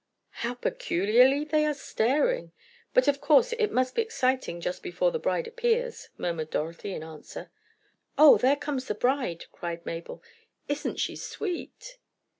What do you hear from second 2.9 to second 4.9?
But of course it must be exciting just